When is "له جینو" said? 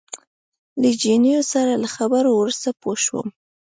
0.81-1.35